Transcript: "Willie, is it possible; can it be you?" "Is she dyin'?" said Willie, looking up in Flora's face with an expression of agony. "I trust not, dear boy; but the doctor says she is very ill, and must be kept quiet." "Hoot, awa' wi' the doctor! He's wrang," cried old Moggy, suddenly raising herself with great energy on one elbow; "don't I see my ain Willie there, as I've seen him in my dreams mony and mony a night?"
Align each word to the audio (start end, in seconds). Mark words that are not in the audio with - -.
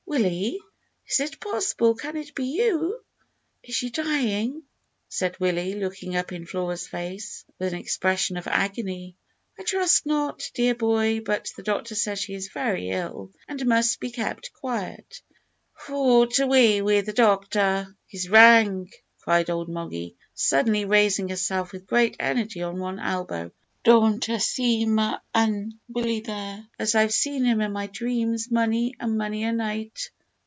"Willie, 0.07 0.59
is 1.09 1.21
it 1.21 1.39
possible; 1.39 1.95
can 1.95 2.17
it 2.17 2.35
be 2.35 2.43
you?" 2.57 2.99
"Is 3.63 3.75
she 3.75 3.89
dyin'?" 3.91 4.63
said 5.07 5.39
Willie, 5.39 5.75
looking 5.75 6.17
up 6.17 6.33
in 6.33 6.45
Flora's 6.45 6.85
face 6.85 7.45
with 7.57 7.71
an 7.71 7.79
expression 7.79 8.35
of 8.35 8.45
agony. 8.45 9.15
"I 9.57 9.63
trust 9.63 10.05
not, 10.05 10.51
dear 10.53 10.75
boy; 10.75 11.21
but 11.21 11.49
the 11.55 11.63
doctor 11.63 11.95
says 11.95 12.19
she 12.19 12.33
is 12.33 12.49
very 12.49 12.89
ill, 12.89 13.31
and 13.47 13.65
must 13.65 14.01
be 14.01 14.11
kept 14.11 14.51
quiet." 14.51 15.21
"Hoot, 15.85 16.39
awa' 16.41 16.81
wi' 16.81 16.99
the 17.01 17.13
doctor! 17.13 17.95
He's 18.05 18.29
wrang," 18.29 18.91
cried 19.21 19.49
old 19.49 19.69
Moggy, 19.69 20.17
suddenly 20.33 20.83
raising 20.83 21.29
herself 21.29 21.71
with 21.71 21.87
great 21.87 22.17
energy 22.19 22.61
on 22.61 22.79
one 22.81 22.99
elbow; 22.99 23.49
"don't 23.83 24.29
I 24.29 24.37
see 24.37 24.85
my 24.85 25.19
ain 25.35 25.79
Willie 25.89 26.19
there, 26.19 26.67
as 26.77 26.93
I've 26.93 27.11
seen 27.11 27.45
him 27.45 27.61
in 27.61 27.71
my 27.71 27.87
dreams 27.87 28.51
mony 28.51 28.93
and 28.99 29.17
mony 29.17 29.43
a 29.43 29.51
night?" 29.51 30.11